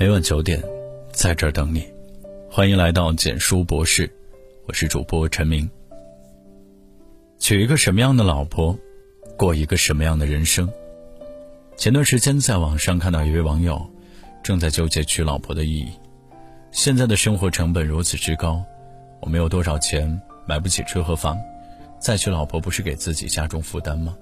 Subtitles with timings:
[0.00, 0.58] 每晚九点，
[1.12, 1.86] 在这儿等你。
[2.50, 4.10] 欢迎来到简书博士，
[4.66, 5.68] 我是主播陈明。
[7.38, 8.74] 娶一个什么样的老婆，
[9.36, 10.72] 过一个什么样的人生？
[11.76, 13.78] 前段时间在网上看到一位网友
[14.42, 15.90] 正在纠结娶老婆的意义。
[16.72, 18.64] 现在的生活成本如此之高，
[19.20, 21.38] 我没有多少钱，买不起车和房，
[21.98, 24.16] 再娶老婆不是给自己加重负担吗？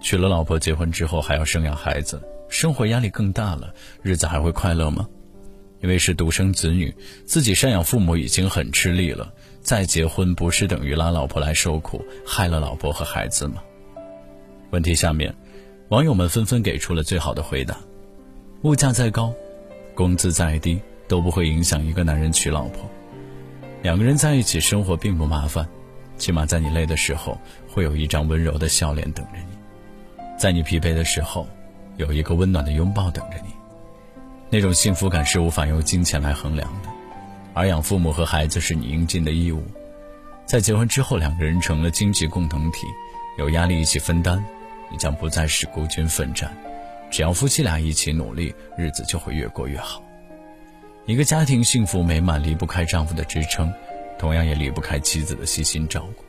[0.00, 2.22] 娶了老婆，结婚之后还要生养孩子。
[2.48, 5.06] 生活压力更大了，日子还会快乐吗？
[5.82, 6.94] 因为是独生子女，
[7.26, 9.30] 自己赡养父母已经很吃力了，
[9.60, 13.62] 再结婚不是等于拉老婆来受苦，害了老婆和孩子吗？
[14.70, 15.34] 问题下面，
[15.90, 17.78] 网友们纷纷给出了最好的回答：
[18.62, 19.32] 物价再高，
[19.94, 22.90] 工资再低，都不会影响一个男人娶老婆。
[23.82, 25.68] 两个人在一起生活并不麻烦，
[26.16, 31.46] 起码在你累的时候，会有一张温柔的笑脸等着你；在你疲惫的时候，
[31.96, 33.50] 有一个温暖的拥抱等着你，
[34.50, 36.88] 那种幸福感是无法用金钱来衡量的，
[37.54, 39.62] 而养父母和孩子是你应尽的义务。
[40.44, 42.86] 在结婚之后，两个人成了经济共同体，
[43.38, 44.44] 有压力一起分担，
[44.90, 46.54] 你将不再是孤军奋战。
[47.10, 50.02] 只要夫妻俩一起努力，日子就会越过越好。
[51.06, 53.72] 一个家庭幸福美满离不开丈夫的支撑，
[54.18, 56.24] 同样也离不开妻子的细心照顾，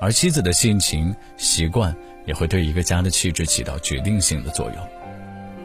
[0.00, 1.94] 而妻子的性情习惯。
[2.26, 4.88] 也会对一个家的气质起到决定性的作用，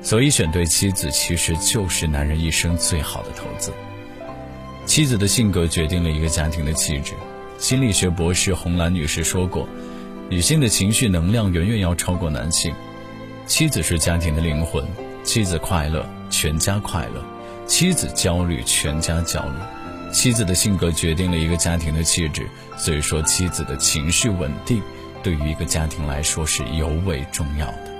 [0.01, 3.71] 所以选对妻子其实就是男人一生最好的投资。
[4.85, 7.13] 妻子的性格决定了一个家庭的气质。
[7.59, 9.67] 心理学博士红兰女士说过，
[10.29, 12.73] 女性的情绪能量远远要超过男性。
[13.45, 14.83] 妻子是家庭的灵魂，
[15.23, 17.21] 妻子快乐，全家快乐；
[17.67, 19.84] 妻子焦虑，全家焦虑。
[20.11, 24.81] 妻子的性格决定了一个家庭的气质，所以说妻子的情绪稳定。
[25.23, 27.95] 对于一个家庭来说是尤为重要的。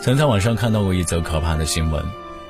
[0.00, 2.02] 曾在网上看到过一则可怕的新闻：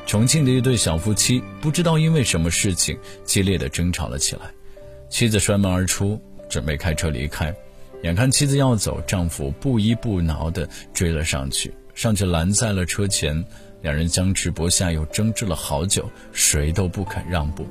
[0.07, 4.43] 重庆的一对小夫妻不知道因为什么事情激烈的争吵了起来，
[5.11, 7.53] 妻子摔门而出，准备开车离开，
[8.05, 13.45] 眼看妻子要走，丈夫不依不挠的追了上去，上去拦在了车前，
[13.83, 17.67] 两人僵持不下，又争执了好久，谁都不肯让步。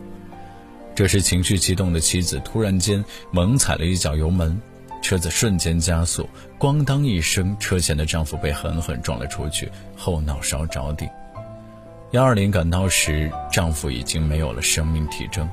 [1.01, 4.61] 这时情绪激动的妻子突然间猛踩了一脚油门。
[5.01, 6.29] 车子瞬间加速，
[6.59, 9.67] 咣当一声，车前的丈夫被狠狠撞了出去，
[9.97, 11.09] 后脑勺着地。
[12.11, 15.49] 幺二零赶到时，丈夫已经没有了生命体征。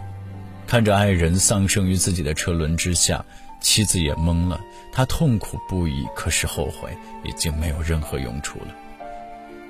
[0.66, 3.24] 看着爱人丧生于自己的车轮之下，
[3.58, 4.60] 妻子也懵了。
[4.92, 6.94] 她痛苦不已，可是后悔
[7.24, 8.74] 已经没有任何用处了。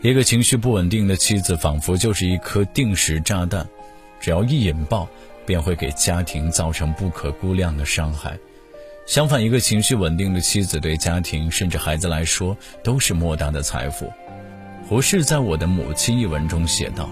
[0.03, 3.65] 一个情绪不稳定的妻子，仿佛就是一颗定时炸弹，
[4.19, 5.09] 只要一引爆，
[5.49, 8.39] 便会给家庭造成不可估量的伤害。
[9.07, 12.55] 相反，一个情绪稳定的妻子对家庭甚至孩子来说
[12.85, 14.13] 都是莫大的财富。
[14.87, 17.09] 胡适在我的母亲一文中写道：“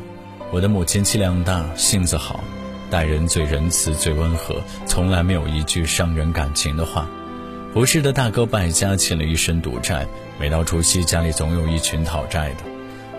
[0.53, 2.45] 我的母亲气量大，性子好，
[2.91, 7.09] 待人最仁慈、最温和，从来没有一句伤人感情的话。”
[7.73, 10.07] 胡适的大哥败家，欠了一身赌债，
[10.39, 12.76] 每到除夕家里总有一群讨债的。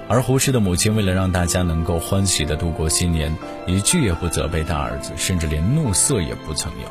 [0.07, 3.35] 而胡适的母亲为了让大家能够欢喜地度过新年，
[3.66, 6.88] 一句也不责备大儿子，甚至连怒色也不曾有。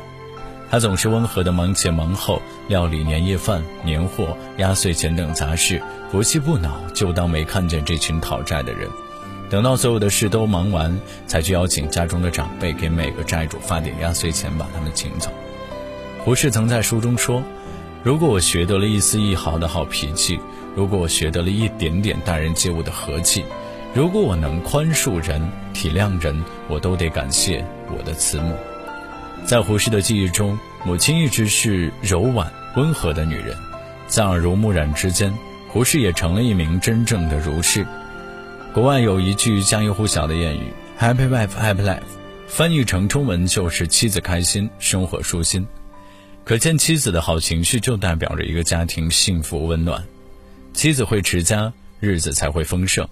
[0.69, 8.89] 他总是温和的忙前忙后，料理年夜饭、年货、压岁钱等杂事，不气不恼，就当没看见这群讨债的人。
[9.49, 15.31] 等到所有的事都忙完，才去邀请家中的长辈，给每个债主发点压岁钱，把他们请走。
[16.25, 17.41] 胡适曾在书中说
[18.07, 20.39] ：“如果我学得了一丝一毫的好脾气，
[20.77, 23.43] 如果我学得了一点点待人接物的和气，
[23.93, 25.41] 如果我能宽恕人、
[25.73, 28.55] 体谅人，我都得感谢我的慈母。”
[29.45, 33.57] 在胡适的记忆中，母亲一直是柔婉温和的女人，
[34.07, 35.33] 在耳濡目染之间，
[35.67, 37.85] 胡适也成了一名真正的儒士。
[38.73, 41.99] 国外有一句家喻户晓的谚语：“Happy wife, happy life”，
[42.47, 45.67] 翻译成中文就是“妻子开心，生活舒心”。
[46.47, 50.01] 可见，妻子的好情绪就代表着一个家庭幸福温暖。
[50.73, 53.05] 妻子会持家，日子才会丰盛。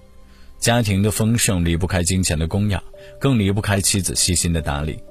[0.57, 2.81] 家庭的丰盛离不开金钱的供养，
[3.19, 5.03] 更离不开妻子细心的打理。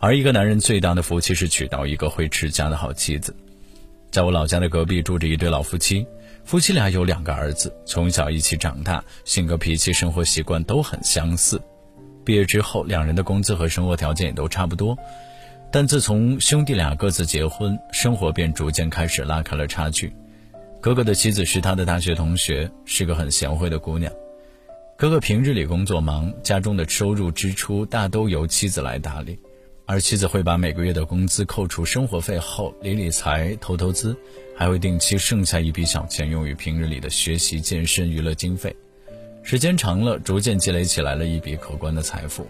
[0.00, 3.32] 而一个男人最大的福气是娶到一个会持家的好妻子。
[4.10, 6.04] 在我老家的隔壁住着一对老夫妻，
[6.44, 11.62] 夫妻俩有两个儿子，从小一起长大，性格、脾气、生活习惯都很相似。
[12.24, 14.98] 毕业之后，两人的工资和生活条件也都差不多。
[15.70, 20.12] 但自从兄弟俩各自结婚，生活便逐渐开始拉开了差距。
[20.80, 24.10] 哥哥的妻子是他的大学同学，是个很贤惠的姑娘。
[24.96, 29.38] 哥哥平日里工作忙，家中的收入支出大都由妻子来打理。
[29.84, 34.16] 而妻子会把每个月的工资扣除生活费后理理财、投投资，
[34.56, 38.74] 还会定期剩下一笔小钱用于平日里的学习、健身、娱乐经费。
[39.42, 42.46] 时间长了，逐渐积累起来了一笔可观的财富，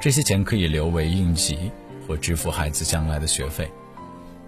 [0.00, 1.58] 这些钱可以留为应急
[2.08, 3.70] 或支付孩子将来的学费。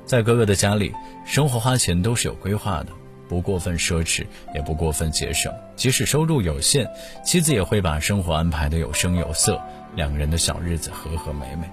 [0.07, 0.93] 在哥哥的家里，
[1.25, 2.87] 生活花钱都是有规划的，
[3.29, 5.55] 不过分奢侈，也不过分节省。
[5.77, 6.89] 即使收入有限，
[7.25, 9.61] 妻子也会把生活安排的有声有色，
[9.95, 11.71] 两人的小日子和和美美。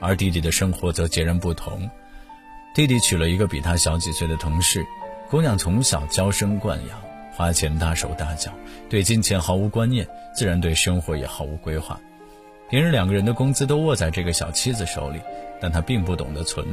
[0.00, 1.90] 而弟弟的生活则截然不同，
[2.72, 4.86] 弟弟娶了一个比他小几岁的同事，
[5.28, 6.96] 姑娘从小娇生惯养，
[7.32, 8.52] 花钱大手大脚，
[8.88, 10.06] 对金钱毫无观念，
[10.36, 11.98] 自然对生活也毫无规划。
[12.70, 15.20] 平日两个人的工资都握在这个小妻子手里，
[15.58, 16.66] 但他并不懂得存，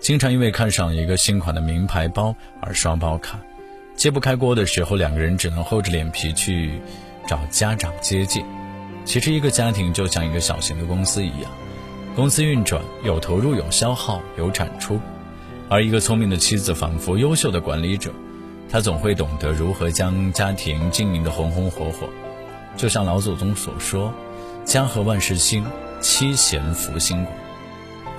[0.00, 3.38] 经常因为看上一个新款的名牌包而刷包卡，
[3.94, 6.80] 揭不开锅的时候，两个人只能厚着脸皮去
[7.28, 8.44] 找家长接济。
[9.04, 11.50] 其实，一个家庭就像一个小型的公司一样。
[12.16, 14.98] 公司运转有投入有消耗有产出，
[15.68, 18.12] 而一个聪明的妻子仿佛优秀的管理者，
[18.68, 22.08] 她总会懂得如何将家庭经营的红红火火。
[22.76, 24.12] 就像老祖宗所说
[24.68, 25.64] ：“家和万事兴，
[26.02, 27.34] 妻贤福星广。”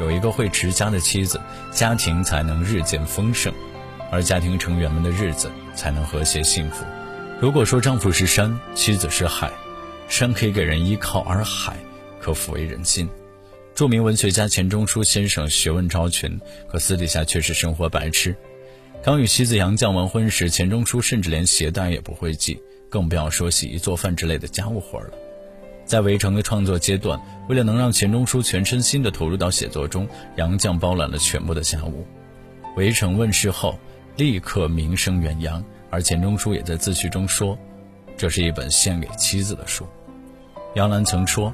[0.02, 1.40] 有一个会持家的妻子，
[1.72, 3.54] 家庭才能日渐丰盛，
[4.12, 6.84] 而家庭成员们的日子才能和谐幸福。
[7.40, 9.52] 如果说丈夫是山，妻子是海，
[10.08, 11.78] 山可以给人依靠，而海
[12.20, 13.08] 可抚慰人心。
[13.76, 18.36] 著名文学家钱钟书先生学问超群，可私底下却是生活白痴。
[19.04, 22.60] 刚与妻子杨绛完婚时，钱钟书甚至连鞋带也不会系，
[22.90, 25.12] 更不要说洗衣做饭之类的家务活了。
[25.90, 32.06] 在《围城》的创作阶段，为了能让钱钟书全身心地投入到写作中，杨绛包揽了全部的家务。
[32.78, 33.80] 《围城》问世后，
[34.16, 37.58] 立刻名声远扬，而钱钟书也在自序中说
[38.16, 39.84] ：“这是一本献给妻子的书。”
[40.76, 41.52] 杨澜曾说。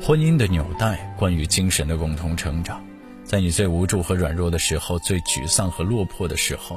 [0.00, 2.84] 婚姻的纽带，关于精神的共同成长。
[3.22, 6.76] 在你最无助和软弱的时候，最沮丧和落魄的时候，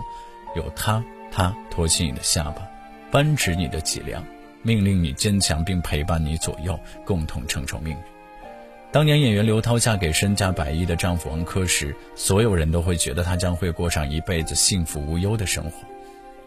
[0.56, 2.62] 有他，他托起你的下巴，
[3.12, 4.24] 扳直你的脊梁，
[4.66, 8.00] 命令你坚强，并陪伴你左右，共同承受命运。
[8.92, 15.72] 当年演员刘涛嫁给身价百亿的丈夫王珂时，所有人都会觉得她将会过上一辈子幸福无忧的生活。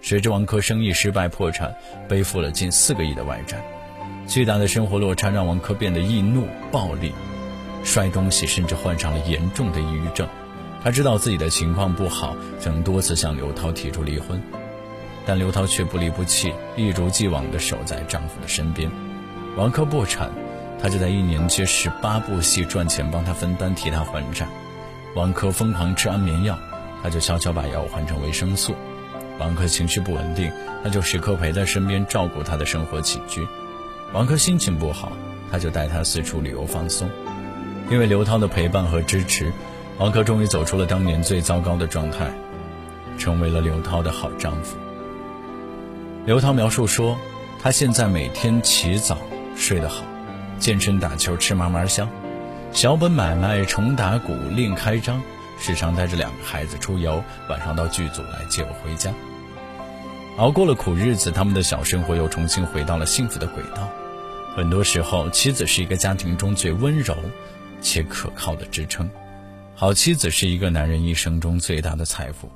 [0.01, 1.73] 谁知王珂生意失败破产，
[2.09, 3.63] 背负了近四个亿的外债。
[4.27, 7.13] 巨大的生活落差让王珂变得易怒、暴力，
[7.85, 10.27] 摔东西，甚至患上了严重的抑郁症。
[10.83, 14.43] 她知道自己的情况不好，曾多次向刘涛提出离婚，
[15.29, 18.91] 但刘涛却不离不弃，一如既往地守在丈夫的身边。
[19.59, 20.31] 王珂破产，
[20.81, 24.49] 她就在一年接十八部戏赚钱帮他分担，替他还债。
[25.15, 26.59] 王珂疯狂吃安眠药，
[27.03, 28.75] 她就悄悄把药换成维生素。
[29.39, 30.51] 王珂情绪不稳定，
[30.83, 33.47] 她就时刻陪在身边照顾她的生活起居。
[34.15, 35.13] 王珂心情不好，
[35.53, 37.07] 她就带她四处旅游放松。
[37.91, 39.53] 因为刘涛的陪伴和支持，
[39.99, 42.33] 王珂终于走出了当年最糟糕的状态，
[43.19, 44.79] 成为了刘涛的好丈夫。
[46.29, 47.19] 刘涛描述说，
[47.59, 49.17] 他现在每天起早
[49.57, 50.05] 睡得好，
[50.59, 52.07] 健身打球吃嘛嘛香，
[52.71, 55.23] 小本买卖重打鼓另开张，
[55.59, 59.11] 时常带着两个孩子出游，晚上到剧组来接我回家。
[60.37, 63.89] 熬过了苦日子，他们的小生活又重新回到了幸福的轨道。
[64.55, 67.17] 很多时候，妻子是一个家庭中最温柔
[67.81, 69.09] 且可靠的支撑。
[69.75, 72.51] 好妻子是一个男人一生中最大的财富，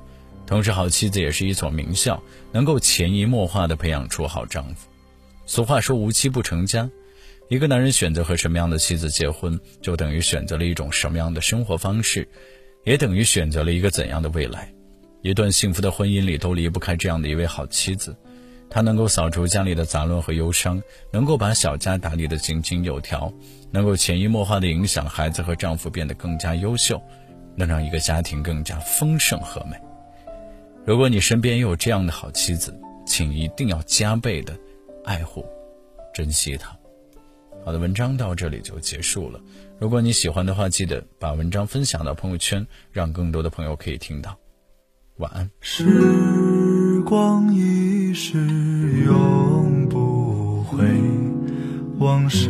[0.45, 4.89] 同时，好妻子也是一所名校，能够潜移默化地培养出好丈夫。
[5.45, 6.89] 俗话说“无妻不成家”，
[7.49, 12.27] 一个男人选择和什么样的妻子结婚，就等于选择了一种什么样的生活方式，
[12.83, 14.71] 也等于选择了一个怎样的未来。
[15.21, 18.15] 一段幸福的婚姻里都离不开这样的一位好妻子，
[18.69, 20.81] 她能够扫除家里的杂乱和忧伤，
[21.11, 23.31] 能够把小家打理得井井有条，
[23.71, 27.01] 能够潜移默化地影响孩子和丈夫变得更加优秀，
[27.55, 29.77] 能让一个家庭更加丰盛和美。
[30.85, 34.53] 如果你身边有这样的好妻子，请一定要加倍的
[35.05, 35.45] 爱护、
[36.13, 36.77] 珍惜她。
[37.63, 39.39] 好的，文章到这里就结束了。
[39.79, 44.37] 如果你喜欢的话，记得把文章分享到朋友圈，让更多的朋友可以听到。
[45.17, 45.49] 晚安。
[45.61, 48.37] 时光一逝
[49.05, 50.85] 永不回，
[51.97, 52.49] 往事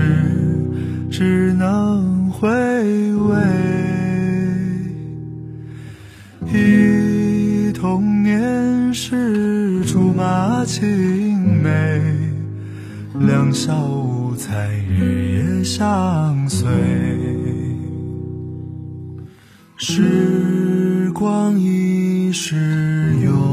[1.12, 3.73] 只能回味。
[10.76, 12.02] 青梅，
[13.20, 16.68] 两小无猜日夜相随。
[19.78, 21.94] 时光一。
[22.36, 22.56] 逝
[23.24, 23.53] 永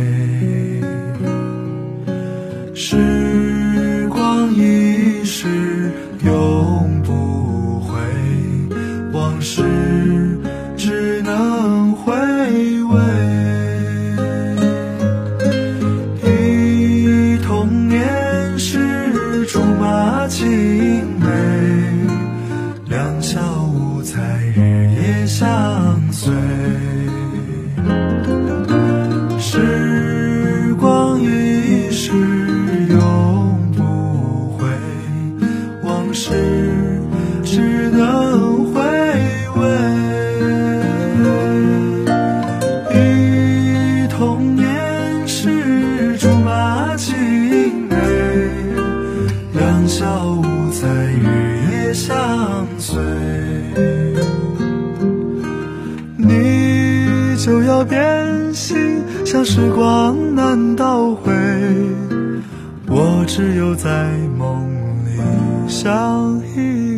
[63.21, 64.67] 我只有在梦
[65.05, 65.21] 里
[65.69, 66.90] 相依